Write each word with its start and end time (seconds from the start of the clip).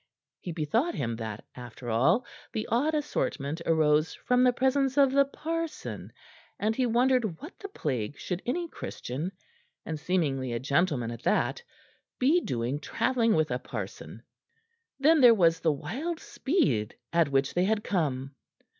He 0.39 0.51
bethought 0.51 0.95
him 0.95 1.15
that, 1.17 1.45
after 1.53 1.91
all, 1.91 2.25
the 2.53 2.65
odd 2.71 2.95
assortment 2.95 3.61
arose 3.67 4.15
from 4.15 4.43
the 4.43 4.51
presence 4.51 4.97
of 4.97 5.11
the 5.11 5.25
parson; 5.25 6.11
and 6.57 6.75
he 6.75 6.87
wondered 6.87 7.39
what 7.39 7.59
the 7.59 7.67
plague 7.69 8.17
should 8.17 8.41
any 8.43 8.67
Christian 8.67 9.31
and 9.85 9.99
seemingly 9.99 10.53
a 10.53 10.59
gentleman 10.59 11.11
at 11.11 11.21
that 11.21 11.61
be 12.17 12.41
doing 12.41 12.79
travelling 12.79 13.35
with 13.35 13.51
a 13.51 13.59
parson. 13.59 14.23
Then 14.99 15.21
there 15.21 15.35
was 15.35 15.59
the 15.59 15.71
wild 15.71 16.19
speed 16.19 16.97
at 17.13 17.29
which 17.29 17.53
they 17.53 17.65
had 17.65 17.83
come. 17.83 18.33